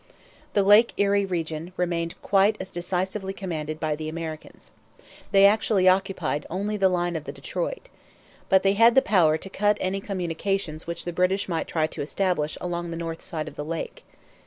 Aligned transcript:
The 0.53 0.63
Lake 0.63 0.93
Erie 0.97 1.27
region 1.27 1.73
remained 1.77 2.19
quite 2.23 2.57
as 2.59 2.71
decisively 2.71 3.33
commanded 3.33 3.79
by 3.79 3.95
the 3.95 4.09
Americans. 4.09 4.71
They 5.31 5.45
actually 5.45 5.87
occupied 5.87 6.47
only 6.49 6.75
the 6.75 6.89
line 6.89 7.15
of 7.15 7.25
the 7.25 7.31
Detroit. 7.31 7.87
But 8.49 8.63
they 8.63 8.73
had 8.73 8.95
the 8.95 9.03
power 9.03 9.37
to 9.37 9.47
cut 9.51 9.77
any 9.79 10.01
communications 10.01 10.87
which 10.87 11.05
the 11.05 11.13
British 11.13 11.47
might 11.47 11.67
try 11.67 11.85
to 11.85 12.01
establish 12.01 12.57
along 12.59 12.89
the 12.89 12.97
north 12.97 13.21
side 13.21 13.47
of 13.47 13.53
the 13.55 13.63
lake. 13.63 14.03